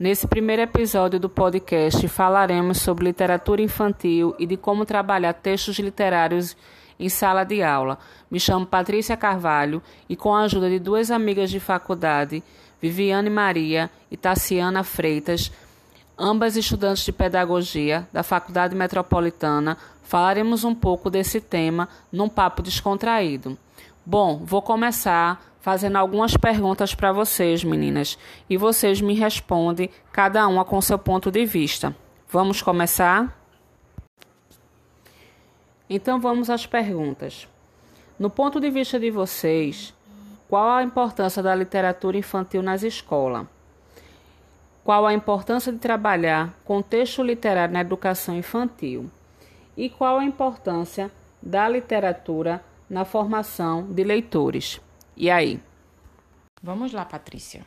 [0.00, 6.56] Nesse primeiro episódio do podcast, falaremos sobre literatura infantil e de como trabalhar textos literários
[6.98, 7.98] em sala de aula.
[8.30, 12.42] Me chamo Patrícia Carvalho e, com a ajuda de duas amigas de faculdade,
[12.80, 15.52] Viviane Maria e Tassiana Freitas,
[16.18, 23.54] ambas estudantes de pedagogia da Faculdade Metropolitana, falaremos um pouco desse tema num papo descontraído.
[24.06, 28.18] Bom, vou começar fazendo algumas perguntas para vocês, meninas,
[28.48, 31.94] e vocês me respondem, cada uma com seu ponto de vista.
[32.28, 33.36] Vamos começar?
[35.88, 37.48] Então vamos às perguntas.
[38.18, 39.94] No ponto de vista de vocês,
[40.48, 43.46] qual a importância da literatura infantil nas escolas?
[44.82, 49.10] Qual a importância de trabalhar contexto literário na educação infantil?
[49.76, 51.10] E qual a importância
[51.42, 54.80] da literatura na formação de leitores?
[55.20, 55.62] E aí?
[56.62, 57.66] Vamos lá, Patrícia.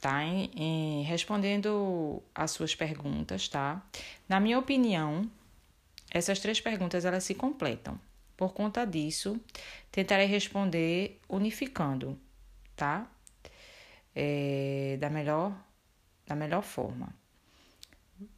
[0.00, 0.22] Tá?
[0.22, 3.84] Em, em, respondendo às suas perguntas, tá?
[4.28, 5.28] Na minha opinião,
[6.12, 7.98] essas três perguntas elas se completam.
[8.36, 9.40] Por conta disso,
[9.90, 12.16] tentarei responder unificando,
[12.76, 13.04] tá?
[14.14, 15.52] É, da melhor
[16.24, 17.12] da melhor forma.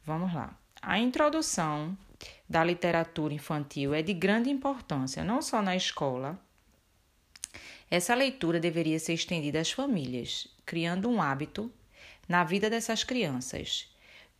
[0.03, 0.57] Vamos lá.
[0.81, 1.95] A introdução
[2.49, 6.43] da literatura infantil é de grande importância, não só na escola,
[7.89, 11.71] essa leitura deveria ser estendida às famílias, criando um hábito
[12.27, 13.93] na vida dessas crianças.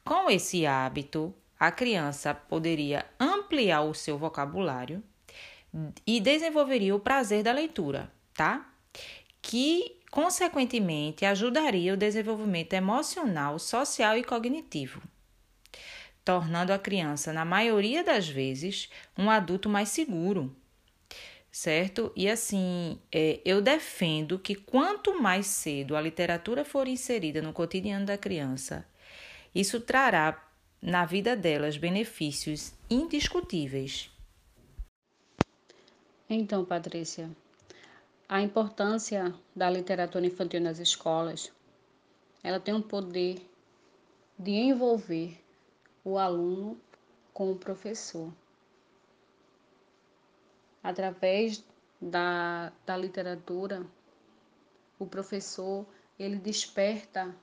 [0.03, 5.03] Com esse hábito, a criança poderia ampliar o seu vocabulário
[6.05, 8.69] e desenvolveria o prazer da leitura, tá?
[9.41, 15.01] Que, consequentemente, ajudaria o desenvolvimento emocional, social e cognitivo,
[16.23, 20.55] tornando a criança, na maioria das vezes, um adulto mais seguro,
[21.55, 22.11] certo?
[22.17, 28.05] E assim, é, eu defendo que quanto mais cedo a literatura for inserida no cotidiano
[28.05, 28.85] da criança,
[29.55, 34.11] isso trará na vida delas benefícios indiscutíveis.
[36.29, 37.29] Então, Patrícia,
[38.27, 41.53] a importância da literatura infantil nas escolas,
[42.43, 43.49] ela tem um poder
[44.37, 45.41] de envolver
[46.03, 46.77] o aluno
[47.33, 48.29] com o professor
[50.85, 51.65] através
[51.99, 53.83] da, da literatura,
[54.99, 55.83] o professor
[56.19, 57.35] ele desperta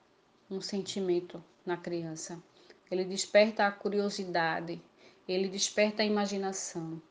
[0.48, 2.40] um sentimento na criança,
[2.88, 4.80] ele desperta a curiosidade,
[5.26, 7.02] ele desperta a imaginação.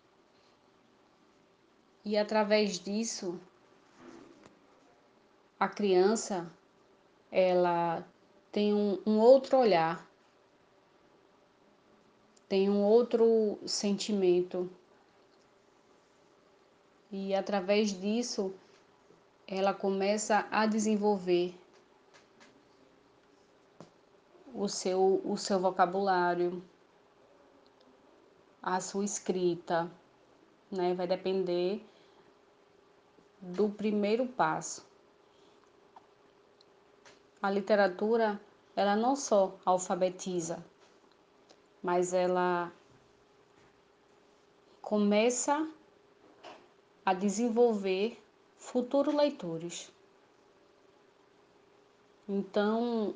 [2.06, 3.38] E através disso,
[5.60, 6.50] a criança
[7.30, 8.08] ela
[8.54, 10.10] tem um, um outro olhar,
[12.48, 14.72] tem um outro sentimento
[17.12, 18.54] e através disso
[19.48, 21.54] ela começa a desenvolver
[24.54, 26.64] o seu, o seu vocabulário,
[28.62, 29.92] a sua escrita,
[30.72, 30.94] né?
[30.94, 31.86] Vai depender
[33.42, 34.86] do primeiro passo.
[37.42, 38.40] A literatura,
[38.76, 40.64] ela não só alfabetiza,
[41.82, 42.72] mas ela
[44.82, 45.68] começa
[47.06, 48.22] a desenvolver
[48.58, 49.92] futuros leitores.
[52.28, 53.16] Então,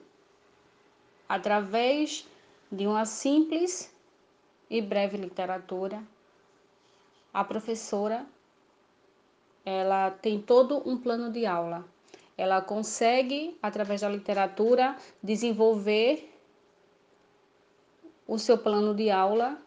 [1.30, 2.28] através
[2.72, 3.94] de uma simples
[4.70, 6.04] e breve literatura,
[7.34, 8.26] a professora
[9.64, 11.86] ela tem todo um plano de aula.
[12.38, 16.32] Ela consegue, através da literatura, desenvolver
[18.28, 19.58] o seu plano de aula.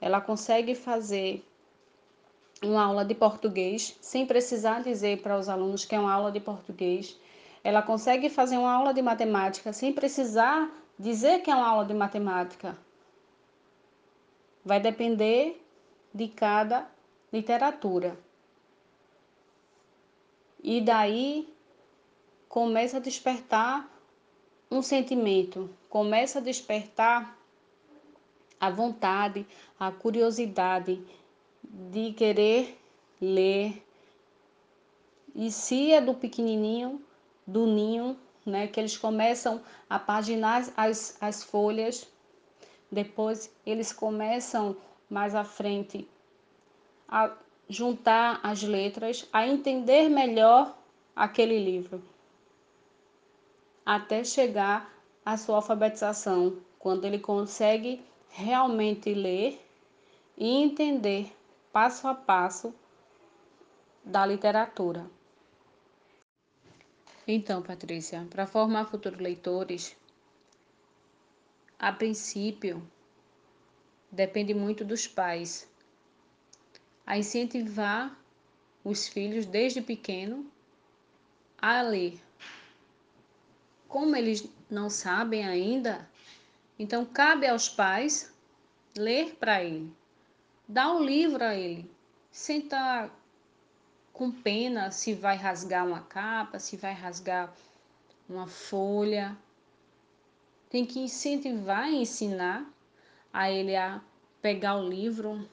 [0.00, 1.44] Ela consegue fazer
[2.62, 6.40] uma aula de português, sem precisar dizer para os alunos que é uma aula de
[6.40, 7.18] português.
[7.62, 11.94] Ela consegue fazer uma aula de matemática sem precisar dizer que é uma aula de
[11.94, 12.76] matemática.
[14.64, 15.62] Vai depender
[16.12, 16.88] de cada
[17.32, 18.18] literatura.
[20.62, 21.52] E daí
[22.48, 23.88] começa a despertar
[24.70, 27.36] um sentimento, começa a despertar
[28.58, 29.46] a vontade,
[29.78, 31.00] a curiosidade
[31.70, 32.78] de querer
[33.20, 33.82] ler.
[35.34, 37.02] E se é do pequenininho,
[37.46, 42.06] do ninho, né, que eles começam a paginar as, as folhas,
[42.90, 44.76] depois eles começam
[45.10, 46.08] mais à frente
[47.08, 47.32] a
[47.68, 50.76] juntar as letras, a entender melhor
[51.14, 52.02] aquele livro,
[53.84, 54.92] até chegar
[55.24, 59.60] à sua alfabetização, quando ele consegue realmente ler
[60.36, 61.35] e entender
[61.76, 62.74] passo a passo
[64.02, 65.10] da literatura.
[67.28, 69.94] Então, Patrícia, para formar futuros leitores,
[71.78, 72.82] a princípio,
[74.10, 75.68] depende muito dos pais
[77.06, 78.18] a incentivar
[78.82, 80.50] os filhos desde pequeno
[81.60, 82.18] a ler.
[83.86, 86.08] Como eles não sabem ainda,
[86.78, 88.34] então cabe aos pais
[88.96, 89.94] ler para ele,
[90.68, 91.90] dar o livro a ele,
[92.30, 93.10] sentar
[94.12, 97.52] com pena se vai rasgar uma capa, se vai rasgar
[98.28, 99.36] uma folha.
[100.70, 102.68] Tem que incentivar e ensinar
[103.32, 104.00] a ele a
[104.40, 105.48] pegar o livro,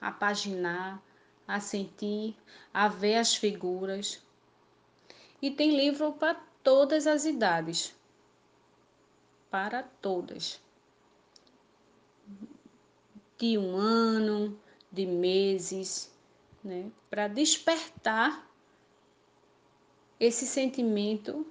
[0.00, 1.02] a paginar,
[1.48, 2.36] a sentir,
[2.72, 4.22] a ver as figuras.
[5.40, 7.94] E tem livro para todas as idades.
[9.50, 10.60] Para todas.
[13.42, 14.56] De um ano,
[14.92, 16.14] de meses,
[16.62, 16.92] né?
[17.10, 18.48] Para despertar
[20.20, 21.44] esse sentimento,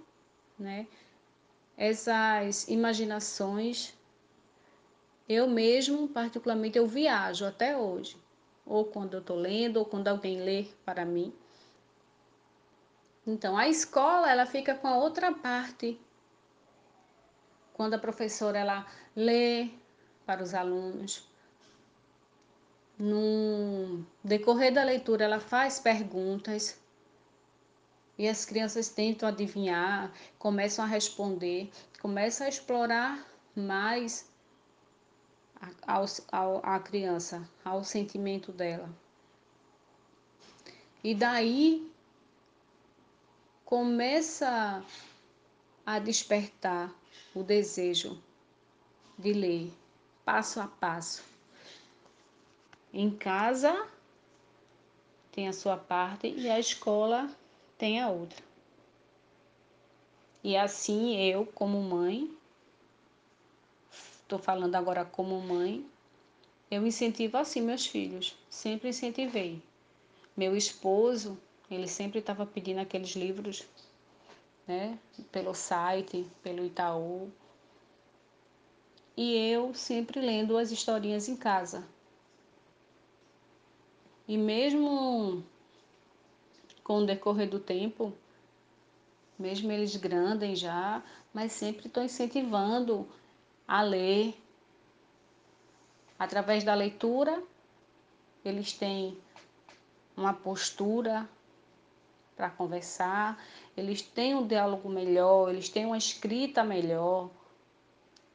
[0.58, 0.88] né?
[1.76, 3.94] Essas imaginações.
[5.28, 8.18] Eu mesmo, particularmente, eu viajo até hoje
[8.66, 11.34] ou quando eu estou lendo, ou quando alguém lê para mim.
[13.28, 16.00] Então, a escola ela fica com a outra parte.
[17.74, 19.72] Quando a professora ela lê
[20.26, 21.30] para os alunos,
[23.02, 26.80] no decorrer da leitura ela faz perguntas
[28.16, 33.26] e as crianças tentam adivinhar, começam a responder, começam a explorar
[33.56, 34.30] mais
[35.82, 38.88] ao, ao, à criança, ao sentimento dela.
[41.04, 41.92] E daí
[43.66, 44.86] começa
[45.84, 46.94] a despertar
[47.34, 48.22] o desejo
[49.18, 49.74] de ler
[50.24, 51.31] passo a passo.
[52.94, 53.88] Em casa
[55.32, 57.30] tem a sua parte e a escola
[57.78, 58.44] tem a outra.
[60.44, 62.30] E assim eu, como mãe,
[63.92, 65.86] estou falando agora como mãe,
[66.70, 69.62] eu incentivo assim meus filhos, sempre incentivei.
[70.36, 71.38] Meu esposo,
[71.70, 73.66] ele sempre estava pedindo aqueles livros,
[74.68, 74.98] né,
[75.32, 77.32] pelo site, pelo Itaú.
[79.16, 81.86] E eu sempre lendo as historinhas em casa.
[84.32, 85.44] E mesmo
[86.86, 88.14] com o decorrer do tempo,
[89.38, 93.06] mesmo eles grandes já, mas sempre estou incentivando
[93.68, 94.34] a ler.
[96.18, 97.44] Através da leitura,
[98.46, 99.18] eles têm
[100.16, 101.30] uma postura
[102.34, 103.38] para conversar,
[103.76, 107.30] eles têm um diálogo melhor, eles têm uma escrita melhor,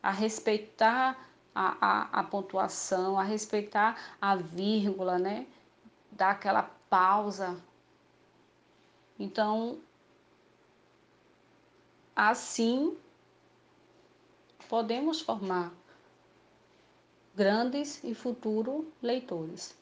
[0.03, 5.47] a respeitar a, a, a pontuação, a respeitar a vírgula, né?
[6.11, 7.57] Dar aquela pausa.
[9.19, 9.81] Então,
[12.15, 12.97] assim
[14.69, 15.73] podemos formar
[17.35, 19.77] grandes e futuros leitores.